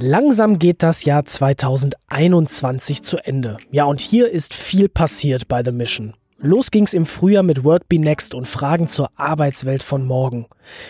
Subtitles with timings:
[0.00, 3.56] Langsam geht das Jahr 2021 zu Ende.
[3.72, 6.14] Ja, und hier ist viel passiert bei The Mission.
[6.38, 10.46] Los ging's im Frühjahr mit Work Be Next und Fragen zur Arbeitswelt von morgen.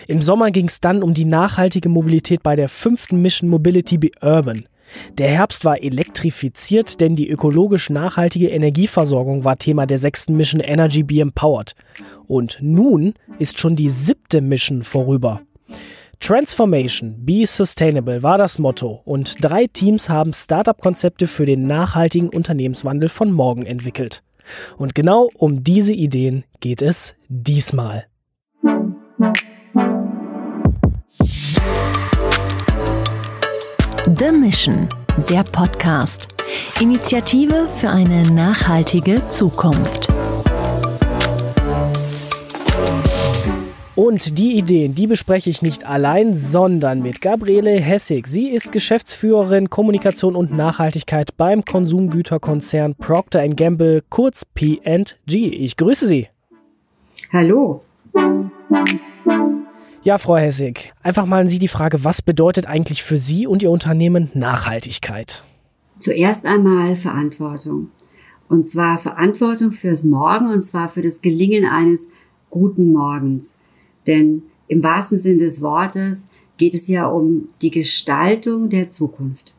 [0.07, 4.65] Im Sommer ging's dann um die nachhaltige Mobilität bei der fünften Mission Mobility Be Urban.
[5.17, 11.01] Der Herbst war elektrifiziert, denn die ökologisch nachhaltige Energieversorgung war Thema der sechsten Mission Energy
[11.01, 11.73] Be Empowered.
[12.27, 15.41] Und nun ist schon die siebte Mission vorüber.
[16.19, 23.09] Transformation, Be Sustainable war das Motto und drei Teams haben Startup-Konzepte für den nachhaltigen Unternehmenswandel
[23.09, 24.21] von morgen entwickelt.
[24.77, 28.05] Und genau um diese Ideen geht es diesmal.
[34.17, 34.89] The Mission,
[35.29, 36.27] der Podcast.
[36.81, 40.11] Initiative für eine nachhaltige Zukunft.
[43.99, 48.27] Und die Ideen, die bespreche ich nicht allein, sondern mit Gabriele Hessig.
[48.27, 55.47] Sie ist Geschäftsführerin Kommunikation und Nachhaltigkeit beim Konsumgüterkonzern Procter Gamble, kurz P&G.
[55.49, 56.29] Ich grüße Sie.
[57.33, 57.81] Hallo.
[60.03, 63.63] Ja, Frau Hessig, einfach mal an Sie die Frage, was bedeutet eigentlich für Sie und
[63.63, 65.43] Ihr Unternehmen Nachhaltigkeit?
[65.99, 67.89] Zuerst einmal Verantwortung.
[68.47, 72.11] Und zwar Verantwortung fürs Morgen und zwar für das Gelingen eines
[72.49, 73.57] guten Morgens.
[74.07, 79.53] Denn im wahrsten Sinn des Wortes geht es ja um die Gestaltung der Zukunft.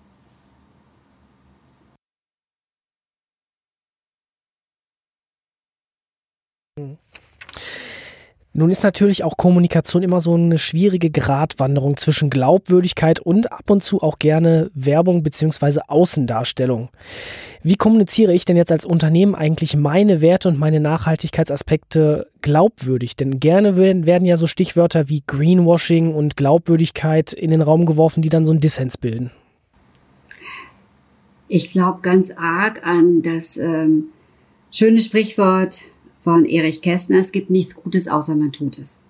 [8.53, 13.85] Nun ist natürlich auch Kommunikation immer so eine schwierige Gratwanderung zwischen Glaubwürdigkeit und ab und
[13.85, 15.81] zu auch gerne Werbung bzw.
[15.87, 16.89] Außendarstellung.
[17.63, 23.15] Wie kommuniziere ich denn jetzt als Unternehmen eigentlich meine Werte und meine Nachhaltigkeitsaspekte glaubwürdig?
[23.15, 28.31] Denn gerne werden, ja so Stichwörter wie Greenwashing und Glaubwürdigkeit in den Raum geworfen, die
[28.31, 29.31] dann so einen Dissens bilden.
[31.47, 34.07] Ich glaube ganz arg an das ähm,
[34.73, 35.83] schöne Sprichwort,
[36.21, 39.03] von Erich Kästner, es gibt nichts Gutes, außer man tut es.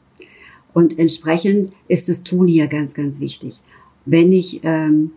[0.73, 3.61] Und entsprechend ist das Tun hier ganz, ganz wichtig.
[4.07, 5.11] Wenn ich ähm,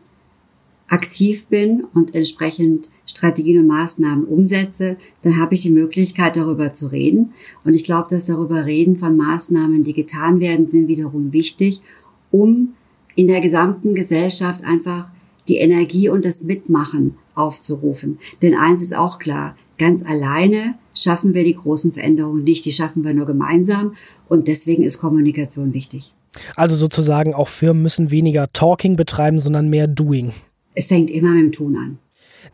[0.88, 6.88] aktiv bin und entsprechend Strategien und Maßnahmen umsetze, dann habe ich die Möglichkeit, darüber zu
[6.88, 7.34] reden.
[7.64, 11.82] Und ich glaube, dass darüber reden von Maßnahmen, die getan werden, sind wiederum wichtig,
[12.32, 12.74] um
[13.16, 15.12] in der gesamten Gesellschaft einfach
[15.48, 18.20] die Energie und das Mitmachen aufzurufen.
[18.42, 23.04] Denn eins ist auch klar, ganz alleine schaffen wir die großen Veränderungen nicht, die schaffen
[23.04, 23.96] wir nur gemeinsam
[24.28, 26.14] und deswegen ist Kommunikation wichtig.
[26.56, 30.32] Also sozusagen auch Firmen müssen weniger Talking betreiben, sondern mehr Doing.
[30.74, 32.00] Es fängt immer mit dem Tun an.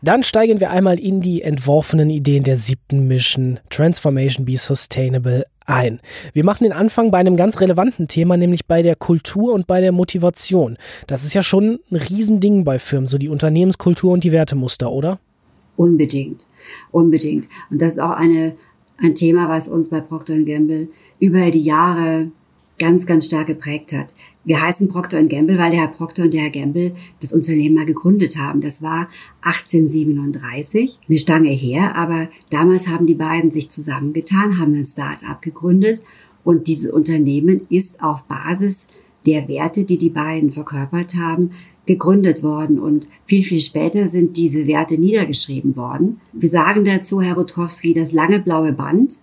[0.02, 6.00] Dann steigen wir einmal in die entworfenen Ideen der siebten Mission Transformation Be Sustainable ein.
[6.32, 9.80] Wir machen den Anfang bei einem ganz relevanten Thema, nämlich bei der Kultur und bei
[9.80, 10.78] der Motivation.
[11.06, 15.18] Das ist ja schon ein Riesending bei Firmen, so die Unternehmenskultur und die Wertemuster, oder?
[15.80, 16.46] Unbedingt.
[16.90, 17.48] Unbedingt.
[17.70, 18.54] Und das ist auch eine,
[18.98, 20.88] ein Thema, was uns bei Procter Gamble
[21.20, 22.30] über die Jahre
[22.78, 24.14] ganz, ganz stark geprägt hat.
[24.44, 27.86] Wir heißen Procter Gamble, weil der Herr Procter und der Herr Gamble das Unternehmen mal
[27.86, 28.60] gegründet haben.
[28.60, 29.08] Das war
[29.40, 36.04] 1837, eine Stange her, aber damals haben die beiden sich zusammengetan, haben ein Start-up gegründet
[36.44, 38.88] und dieses Unternehmen ist auf Basis
[39.24, 41.52] der Werte, die die beiden verkörpert haben,
[41.90, 46.20] gegründet worden und viel, viel später sind diese Werte niedergeschrieben worden.
[46.32, 49.14] Wir sagen dazu, Herr Rutkowski, das lange blaue Band,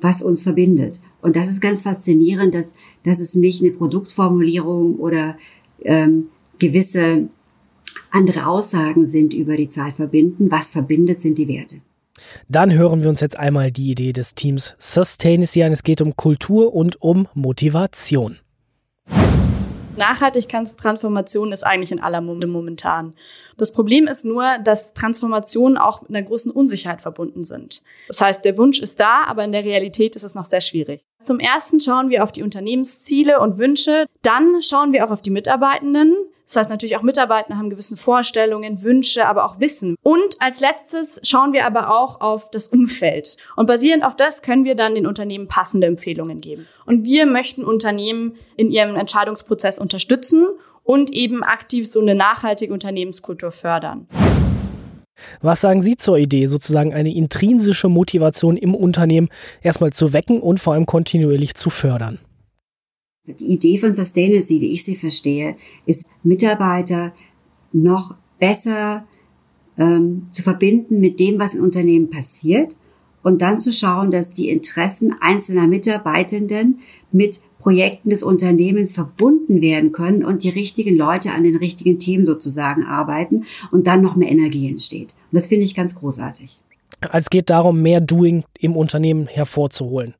[0.00, 1.00] was uns verbindet.
[1.20, 5.36] Und das ist ganz faszinierend, dass, dass es nicht eine Produktformulierung oder
[5.80, 6.28] ähm,
[6.60, 7.28] gewisse
[8.12, 10.52] andere Aussagen sind über die Zahl verbinden.
[10.52, 11.80] Was verbindet, sind die Werte.
[12.48, 15.72] Dann hören wir uns jetzt einmal die Idee des Teams Sustainacy an.
[15.72, 18.36] Es geht um Kultur und um Motivation.
[19.96, 23.14] Nachhaltigkeitstransformation ist eigentlich in aller Munde momentan.
[23.58, 27.82] Das Problem ist nur, dass Transformationen auch mit einer großen Unsicherheit verbunden sind.
[28.08, 31.04] Das heißt, der Wunsch ist da, aber in der Realität ist es noch sehr schwierig.
[31.18, 35.30] Zum ersten schauen wir auf die Unternehmensziele und Wünsche, dann schauen wir auch auf die
[35.30, 36.16] Mitarbeitenden.
[36.52, 39.96] Das heißt natürlich auch Mitarbeiter haben gewisse Vorstellungen, Wünsche, aber auch Wissen.
[40.02, 43.38] Und als letztes schauen wir aber auch auf das Umfeld.
[43.56, 46.66] Und basierend auf das können wir dann den Unternehmen passende Empfehlungen geben.
[46.84, 50.46] Und wir möchten Unternehmen in ihrem Entscheidungsprozess unterstützen
[50.82, 54.06] und eben aktiv so eine nachhaltige Unternehmenskultur fördern.
[55.40, 59.30] Was sagen Sie zur Idee, sozusagen eine intrinsische Motivation im Unternehmen
[59.62, 62.18] erstmal zu wecken und vor allem kontinuierlich zu fördern?
[63.26, 67.12] Die Idee von Sustainacy, wie ich sie verstehe, ist Mitarbeiter
[67.72, 69.06] noch besser
[69.78, 72.76] ähm, zu verbinden mit dem, was im Unternehmen passiert
[73.22, 76.80] und dann zu schauen, dass die Interessen einzelner Mitarbeitenden
[77.12, 82.26] mit Projekten des Unternehmens verbunden werden können und die richtigen Leute an den richtigen Themen
[82.26, 85.14] sozusagen arbeiten und dann noch mehr Energie entsteht.
[85.30, 86.58] Und das finde ich ganz großartig.
[87.00, 90.14] Also es geht darum, mehr Doing im Unternehmen hervorzuholen.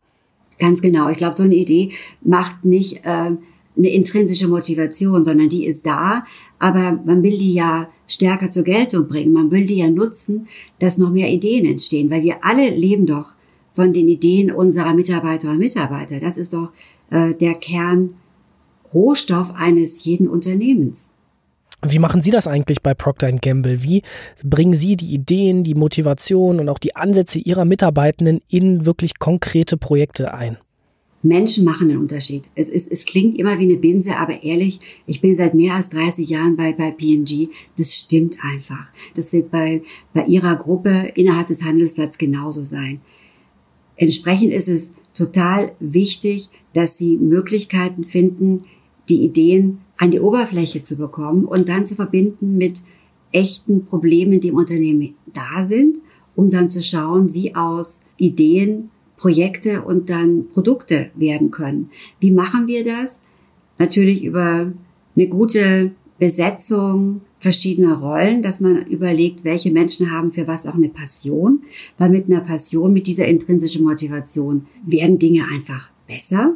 [0.63, 1.09] Ganz genau.
[1.09, 3.37] Ich glaube, so eine Idee macht nicht äh, eine
[3.77, 6.25] intrinsische Motivation, sondern die ist da,
[6.61, 9.33] aber man will die ja stärker zur Geltung bringen.
[9.33, 10.47] Man will die ja nutzen,
[10.79, 13.33] dass noch mehr Ideen entstehen, weil wir alle leben doch
[13.73, 16.21] von den Ideen unserer Mitarbeiterinnen und Mitarbeiter.
[16.21, 16.71] Das ist doch
[17.11, 21.15] äh, der Kernrohstoff eines jeden Unternehmens.
[21.85, 23.83] Wie machen Sie das eigentlich bei Procter Gamble?
[23.83, 24.03] Wie
[24.45, 29.77] bringen Sie die Ideen, die Motivation und auch die Ansätze Ihrer Mitarbeitenden in wirklich konkrete
[29.77, 30.59] Projekte ein?
[31.25, 32.51] Menschen machen einen Unterschied.
[32.55, 35.89] Es, ist, es klingt immer wie eine Binse, aber ehrlich, ich bin seit mehr als
[35.91, 37.49] 30 Jahren bei, bei P&G.
[37.77, 38.91] Das stimmt einfach.
[39.15, 39.83] Das wird bei,
[40.15, 43.01] bei Ihrer Gruppe innerhalb des Handelsplatzes genauso sein.
[43.97, 48.65] Entsprechend ist es total wichtig, dass Sie Möglichkeiten finden,
[49.09, 52.81] die Ideen an die Oberfläche zu bekommen und dann zu verbinden mit
[53.33, 55.99] echten Problemen, die im Unternehmen da sind,
[56.35, 61.91] um dann zu schauen, wie aus Ideen Projekte und dann Produkte werden können.
[62.19, 63.23] Wie machen wir das?
[63.79, 64.73] Natürlich über
[65.15, 70.89] eine gute Besetzung verschiedener Rollen, dass man überlegt, welche Menschen haben für was auch eine
[70.89, 71.63] Passion,
[71.99, 76.55] weil mit einer Passion, mit dieser intrinsischen Motivation werden Dinge einfach besser.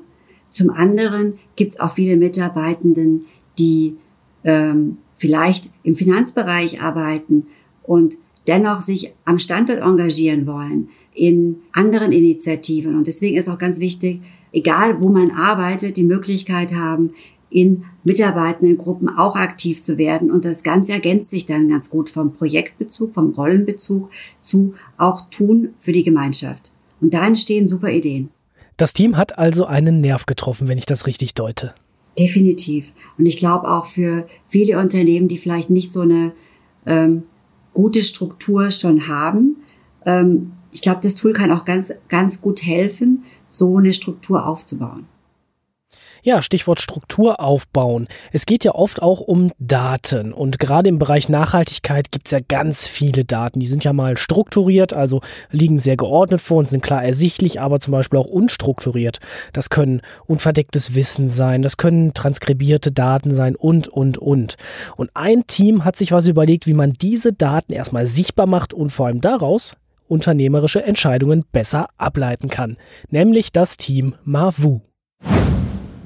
[0.57, 3.27] Zum anderen gibt es auch viele Mitarbeitenden,
[3.59, 3.99] die
[4.43, 7.49] ähm, vielleicht im Finanzbereich arbeiten
[7.83, 8.17] und
[8.47, 12.97] dennoch sich am Standort engagieren wollen, in anderen Initiativen.
[12.97, 17.11] Und deswegen ist auch ganz wichtig, egal wo man arbeitet, die Möglichkeit haben,
[17.51, 20.31] in mitarbeitenden Gruppen auch aktiv zu werden.
[20.31, 24.09] Und das Ganze ergänzt sich dann ganz gut vom Projektbezug, vom Rollenbezug
[24.41, 26.73] zu auch tun für die Gemeinschaft.
[27.03, 28.31] Und da entstehen super Ideen.
[28.77, 31.75] Das Team hat also einen Nerv getroffen, wenn ich das richtig deute.
[32.19, 32.93] Definitiv.
[33.19, 36.33] Und ich glaube auch für viele Unternehmen, die vielleicht nicht so eine
[36.87, 37.25] ähm,
[37.75, 39.57] gute Struktur schon haben,
[40.05, 45.07] ähm, ich glaube, das Tool kann auch ganz, ganz gut helfen, so eine Struktur aufzubauen.
[46.27, 48.09] Ja, Stichwort Struktur aufbauen.
[48.33, 52.41] Es geht ja oft auch um Daten und gerade im Bereich Nachhaltigkeit gibt es ja
[52.49, 53.61] ganz viele Daten.
[53.61, 55.21] Die sind ja mal strukturiert, also
[55.53, 59.19] liegen sehr geordnet vor uns, sind klar ersichtlich, aber zum Beispiel auch unstrukturiert.
[59.53, 64.57] Das können unverdecktes Wissen sein, das können transkribierte Daten sein und, und, und.
[64.97, 68.91] Und ein Team hat sich was überlegt, wie man diese Daten erstmal sichtbar macht und
[68.91, 69.77] vor allem daraus
[70.09, 72.79] unternehmerische Entscheidungen besser ableiten kann,
[73.11, 74.81] nämlich das Team Mavu.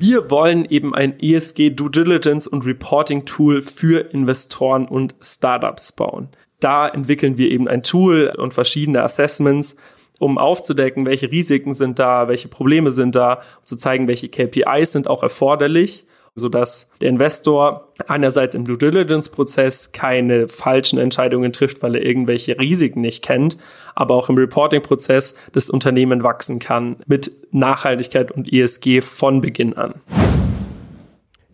[0.02, 6.30] Wir wollen eben ein ESG Due Diligence und Reporting Tool für Investoren und Startups bauen.
[6.58, 9.76] Da entwickeln wir eben ein Tool und verschiedene Assessments,
[10.18, 14.92] um aufzudecken, welche Risiken sind da, welche Probleme sind da, um zu zeigen, welche KPIs
[14.92, 21.96] sind auch erforderlich sodass der Investor einerseits im Due Diligence-Prozess keine falschen Entscheidungen trifft, weil
[21.96, 23.56] er irgendwelche Risiken nicht kennt,
[23.94, 29.94] aber auch im Reporting-Prozess das Unternehmen wachsen kann mit Nachhaltigkeit und ESG von Beginn an.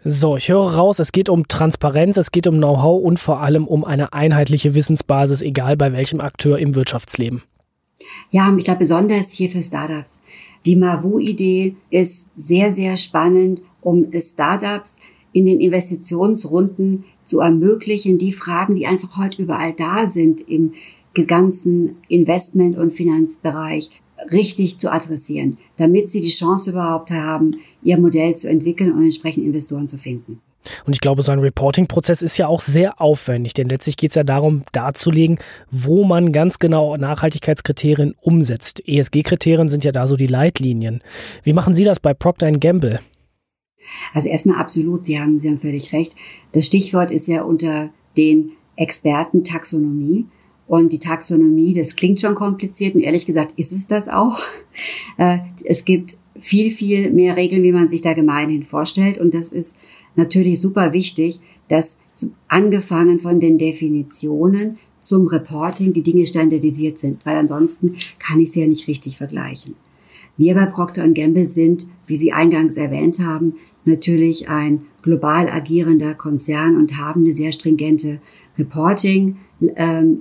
[0.08, 3.66] So, ich höre raus, es geht um Transparenz, es geht um Know-how und vor allem
[3.66, 7.42] um eine einheitliche Wissensbasis, egal bei welchem Akteur im Wirtschaftsleben.
[8.30, 10.22] Ja, ich glaube besonders hier für Startups.
[10.64, 14.98] Die Mavu-Idee ist sehr, sehr spannend um Startups
[15.32, 20.74] in den Investitionsrunden zu ermöglichen, die Fragen, die einfach heute überall da sind im
[21.28, 23.90] ganzen Investment- und Finanzbereich,
[24.32, 29.44] richtig zu adressieren, damit sie die Chance überhaupt haben, ihr Modell zu entwickeln und entsprechend
[29.44, 30.40] Investoren zu finden.
[30.84, 34.16] Und ich glaube, so ein Reporting-Prozess ist ja auch sehr aufwendig, denn letztlich geht es
[34.16, 35.38] ja darum, darzulegen,
[35.70, 38.82] wo man ganz genau Nachhaltigkeitskriterien umsetzt.
[38.84, 41.02] ESG-Kriterien sind ja da so die Leitlinien.
[41.44, 42.98] Wie machen Sie das bei Procter Gamble?
[44.14, 46.16] Also erstmal absolut, Sie haben, Sie haben völlig recht.
[46.52, 50.26] Das Stichwort ist ja unter den Experten Taxonomie.
[50.66, 54.40] Und die Taxonomie, das klingt schon kompliziert und ehrlich gesagt ist es das auch.
[55.16, 59.18] Äh, es gibt viel, viel mehr Regeln, wie man sich da gemeinhin vorstellt.
[59.18, 59.74] Und das ist
[60.16, 61.96] natürlich super wichtig, dass
[62.48, 68.60] angefangen von den Definitionen zum Reporting die Dinge standardisiert sind, weil ansonsten kann ich sie
[68.60, 69.76] ja nicht richtig vergleichen.
[70.36, 76.76] Wir bei Procter Gamble sind, wie Sie eingangs erwähnt haben, natürlich ein global agierender Konzern
[76.76, 78.20] und haben eine sehr stringente
[78.58, 79.36] Reporting
[79.76, 80.20] ähm,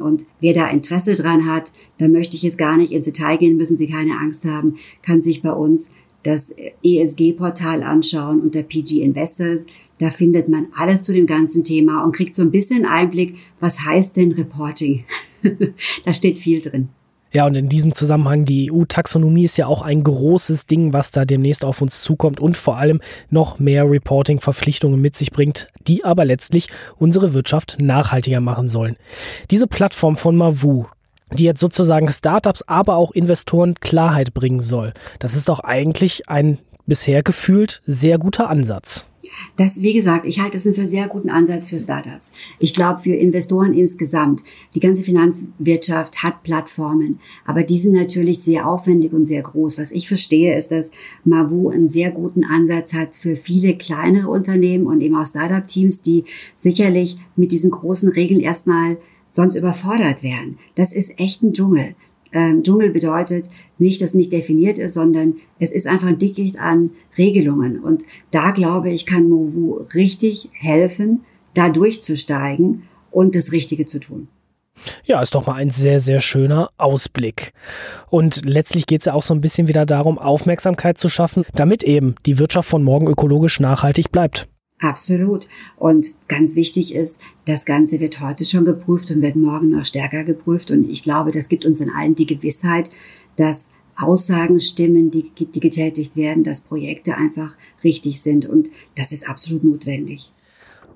[0.00, 3.56] und wer da Interesse dran hat, da möchte ich jetzt gar nicht ins Detail gehen,
[3.56, 5.90] müssen Sie keine Angst haben, kann sich bei uns
[6.24, 6.54] das
[6.84, 9.66] ESG-Portal anschauen unter PG Investors.
[9.98, 13.84] Da findet man alles zu dem ganzen Thema und kriegt so ein bisschen Einblick, was
[13.84, 15.04] heißt denn Reporting?
[16.04, 16.88] da steht viel drin.
[17.32, 21.24] Ja, und in diesem Zusammenhang, die EU-Taxonomie ist ja auch ein großes Ding, was da
[21.24, 26.26] demnächst auf uns zukommt und vor allem noch mehr Reporting-Verpflichtungen mit sich bringt, die aber
[26.26, 28.96] letztlich unsere Wirtschaft nachhaltiger machen sollen.
[29.50, 30.84] Diese Plattform von Mavu,
[31.32, 36.58] die jetzt sozusagen Startups, aber auch Investoren Klarheit bringen soll, das ist doch eigentlich ein
[36.86, 39.06] bisher gefühlt sehr guter Ansatz.
[39.56, 42.32] Das, wie gesagt, ich halte es für einen sehr guten Ansatz für Startups.
[42.58, 44.42] Ich glaube, für Investoren insgesamt.
[44.74, 49.78] Die ganze Finanzwirtschaft hat Plattformen, aber die sind natürlich sehr aufwendig und sehr groß.
[49.78, 50.92] Was ich verstehe, ist, dass
[51.24, 56.24] Mavu einen sehr guten Ansatz hat für viele kleinere Unternehmen und eben auch Startup-Teams, die
[56.56, 58.98] sicherlich mit diesen großen Regeln erstmal
[59.28, 60.58] sonst überfordert wären.
[60.74, 61.94] Das ist echt ein Dschungel.
[62.32, 63.48] Ähm, Dschungel bedeutet
[63.78, 67.80] nicht, dass nicht definiert ist, sondern es ist einfach ein Dickicht an Regelungen.
[67.80, 71.24] Und da glaube ich, kann Movu richtig helfen,
[71.54, 74.28] da durchzusteigen und das Richtige zu tun.
[75.04, 77.52] Ja, ist doch mal ein sehr, sehr schöner Ausblick.
[78.08, 81.82] Und letztlich geht es ja auch so ein bisschen wieder darum, Aufmerksamkeit zu schaffen, damit
[81.82, 84.48] eben die Wirtschaft von morgen ökologisch nachhaltig bleibt.
[84.82, 85.46] Absolut.
[85.76, 90.24] Und ganz wichtig ist, das Ganze wird heute schon geprüft und wird morgen noch stärker
[90.24, 90.72] geprüft.
[90.72, 92.90] Und ich glaube, das gibt uns in allen die Gewissheit,
[93.36, 98.46] dass Aussagen stimmen, die, die getätigt werden, dass Projekte einfach richtig sind.
[98.46, 100.32] Und das ist absolut notwendig.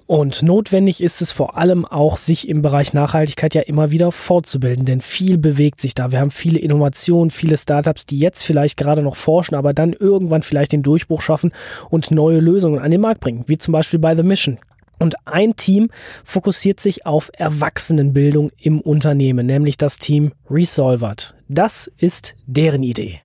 [0.07, 4.85] Und notwendig ist es vor allem auch, sich im Bereich Nachhaltigkeit ja immer wieder fortzubilden,
[4.85, 6.13] denn viel bewegt sich da.
[6.13, 10.43] Wir haben viele Innovationen, viele Startups, die jetzt vielleicht gerade noch forschen, aber dann irgendwann
[10.43, 11.53] vielleicht den Durchbruch schaffen
[11.91, 14.59] und neue Lösungen an den Markt bringen, wie zum Beispiel bei The Mission.
[14.99, 15.91] Und ein Team
[16.25, 21.35] fokussiert sich auf Erwachsenenbildung im Unternehmen, nämlich das Team Resolvert.
[21.49, 23.21] Das ist deren Idee.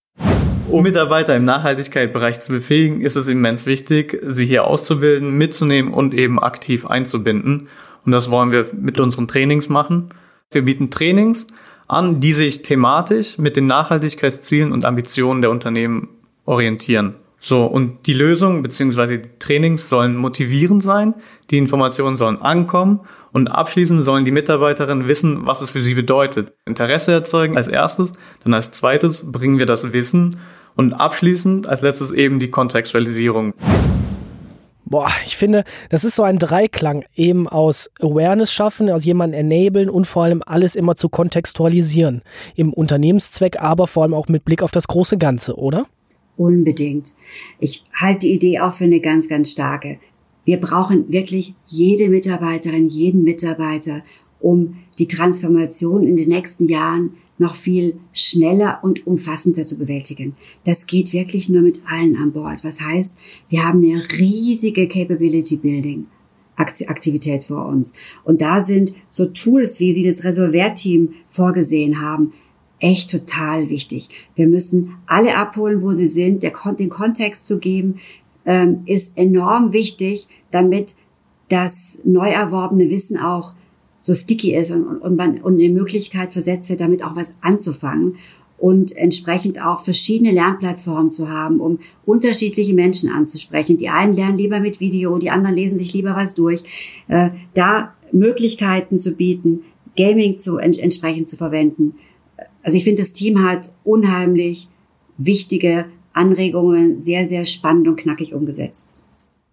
[0.72, 6.14] Um Mitarbeiter im Nachhaltigkeitsbereich zu befähigen, ist es immens wichtig, sie hier auszubilden, mitzunehmen und
[6.14, 7.68] eben aktiv einzubinden.
[8.06, 10.12] Und das wollen wir mit unseren Trainings machen.
[10.50, 11.48] Wir bieten Trainings
[11.90, 16.08] an, die sich thematisch mit den Nachhaltigkeitszielen und Ambitionen der Unternehmen
[16.46, 17.16] orientieren.
[17.42, 19.18] So, und die Lösung bzw.
[19.18, 21.16] die Trainings sollen motivierend sein,
[21.50, 23.02] die Informationen sollen ankommen
[23.34, 26.54] und abschließend sollen die Mitarbeiterinnen wissen, was es für sie bedeutet.
[26.66, 28.14] Interesse erzeugen als erstes,
[28.46, 30.38] dann als zweites bringen wir das Wissen
[30.76, 33.54] und abschließend als letztes eben die Kontextualisierung.
[34.92, 39.90] Boah, ich finde, das ist so ein Dreiklang eben aus Awareness schaffen, aus jemanden enablen
[39.90, 42.24] und vor allem alles immer zu kontextualisieren.
[42.56, 45.86] Im Unternehmenszweck, aber vor allem auch mit Blick auf das große Ganze, oder?
[46.36, 47.14] Unbedingt.
[47.60, 49.98] Ich halte die Idee auch für eine ganz, ganz starke.
[50.44, 54.04] Wir brauchen wirklich jede Mitarbeiterin, jeden Mitarbeiter,
[54.42, 60.36] um die Transformation in den nächsten Jahren noch viel schneller und umfassender zu bewältigen.
[60.64, 62.64] Das geht wirklich nur mit allen an Bord.
[62.64, 63.18] Was heißt,
[63.50, 66.06] wir haben eine riesige Capability Building
[66.56, 67.94] Aktivität vor uns.
[68.24, 72.34] Und da sind so Tools, wie sie das Resolver-Team vorgesehen haben,
[72.80, 74.10] echt total wichtig.
[74.36, 78.00] Wir müssen alle abholen, wo sie sind, der, den Kontext zu geben,
[78.46, 80.96] ähm, ist enorm wichtig, damit
[81.50, 83.54] das neu erworbene Wissen auch
[84.02, 88.18] so sticky ist und, und man und eine Möglichkeit versetzt wird, damit auch was anzufangen
[88.58, 93.78] und entsprechend auch verschiedene Lernplattformen zu haben, um unterschiedliche Menschen anzusprechen.
[93.78, 96.62] Die einen lernen lieber mit Video, die anderen lesen sich lieber was durch.
[97.08, 99.62] Äh, da Möglichkeiten zu bieten,
[99.98, 101.96] Gaming zu entsprechend zu verwenden.
[102.64, 104.68] Also ich finde, das Team hat unheimlich
[105.18, 109.01] wichtige Anregungen, sehr, sehr spannend und knackig umgesetzt.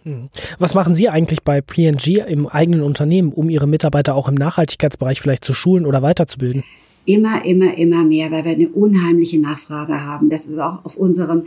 [0.05, 0.29] Hm.
[0.59, 5.21] Was machen Sie eigentlich bei PNG im eigenen Unternehmen, um Ihre Mitarbeiter auch im Nachhaltigkeitsbereich
[5.21, 6.65] vielleicht zu schulen oder weiterzubilden?
[7.05, 10.29] Immer, immer, immer mehr, weil wir eine unheimliche Nachfrage haben.
[10.29, 11.45] Das ist auch auf unserem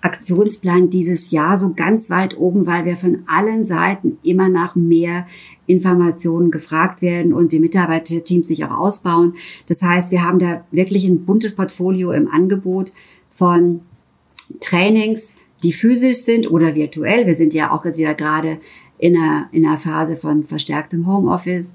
[0.00, 5.26] Aktionsplan dieses Jahr so ganz weit oben, weil wir von allen Seiten immer nach mehr
[5.66, 9.34] Informationen gefragt werden und die Mitarbeiterteams sich auch ausbauen.
[9.66, 12.92] Das heißt, wir haben da wirklich ein buntes Portfolio im Angebot
[13.32, 13.80] von
[14.60, 15.32] Trainings,
[15.66, 17.26] die physisch sind oder virtuell.
[17.26, 18.58] Wir sind ja auch jetzt wieder gerade
[18.98, 21.72] in einer, in einer Phase von verstärktem Homeoffice.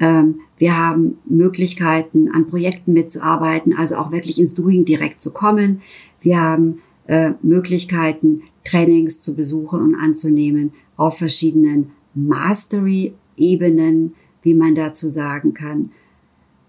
[0.00, 5.82] Ähm, wir haben Möglichkeiten, an Projekten mitzuarbeiten, also auch wirklich ins Doing direkt zu kommen.
[6.22, 15.10] Wir haben äh, Möglichkeiten, Trainings zu besuchen und anzunehmen auf verschiedenen Mastery-Ebenen, wie man dazu
[15.10, 15.90] sagen kann.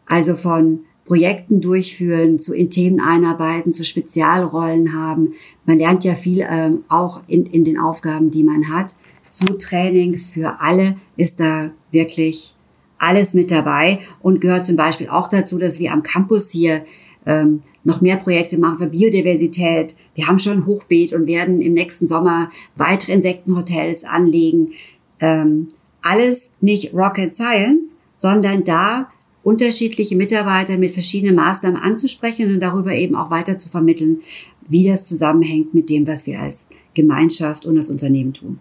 [0.07, 5.33] Also von Projekten durchführen, zu in Themen einarbeiten, zu Spezialrollen haben.
[5.65, 8.95] Man lernt ja viel ähm, auch in, in den Aufgaben, die man hat.
[9.27, 12.55] Zu Trainings für alle ist da wirklich
[12.99, 16.85] alles mit dabei und gehört zum Beispiel auch dazu, dass wir am Campus hier
[17.25, 19.95] ähm, noch mehr Projekte machen für Biodiversität.
[20.13, 24.73] Wir haben schon Hochbeet und werden im nächsten Sommer weitere Insektenhotels anlegen.
[25.19, 25.69] Ähm,
[26.03, 29.09] alles nicht Rocket Science, sondern da
[29.49, 34.21] unterschiedliche Mitarbeiter mit verschiedenen Maßnahmen anzusprechen und darüber eben auch weiter zu vermitteln,
[34.67, 38.59] wie das zusammenhängt mit dem, was wir als Gemeinschaft und als Unternehmen tun.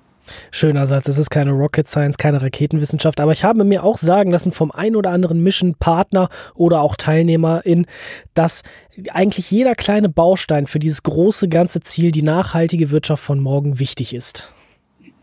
[0.50, 1.08] Schöner Satz.
[1.08, 4.70] Es ist keine Rocket Science, keine Raketenwissenschaft, aber ich habe mir auch sagen lassen vom
[4.70, 7.86] ein oder anderen Mission-Partner oder auch Teilnehmerin,
[8.32, 8.62] dass
[9.10, 14.14] eigentlich jeder kleine Baustein für dieses große ganze Ziel, die nachhaltige Wirtschaft von morgen, wichtig
[14.14, 14.54] ist.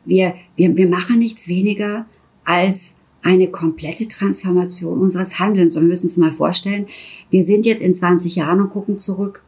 [0.05, 2.05] Wir, wir, wir machen nichts weniger
[2.43, 2.95] als
[3.25, 5.75] eine komplette Transformation unseres Handelns.
[5.75, 6.86] Und wir müssen uns mal vorstellen,
[7.29, 9.41] wir sind jetzt in 20 Jahren und gucken zurück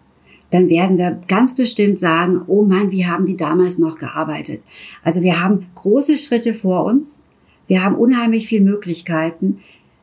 [0.50, 4.62] dann werden wir ganz bestimmt sagen, oh Mann, wie haben die damals noch gearbeitet?
[5.04, 7.24] Also wir haben große Schritte vor uns.
[7.68, 9.60] Wir haben unheimlich viele Möglichkeiten,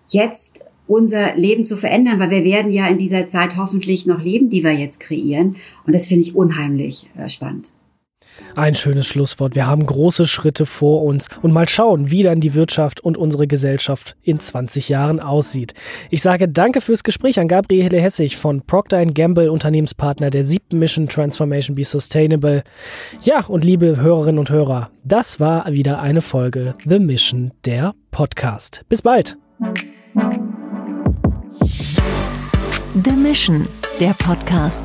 [0.08, 4.50] jetzt unser Leben zu verändern, weil wir werden ja in dieser Zeit hoffentlich noch leben,
[4.50, 5.56] die wir jetzt kreieren.
[5.86, 7.70] Und das finde ich unheimlich äh, spannend.
[8.56, 9.54] Ein schönes Schlusswort.
[9.54, 13.46] Wir haben große Schritte vor uns und mal schauen, wie dann die Wirtschaft und unsere
[13.46, 15.74] Gesellschaft in 20 Jahren aussieht.
[16.10, 21.08] Ich sage danke fürs Gespräch an Gabriele Hessig von Procter Gamble, Unternehmenspartner der siebten Mission
[21.08, 22.62] Transformation Be Sustainable.
[23.22, 28.84] Ja, und liebe Hörerinnen und Hörer, das war wieder eine Folge The Mission, der Podcast.
[28.88, 29.36] Bis bald.
[33.04, 33.66] The Mission,
[33.98, 34.84] der Podcast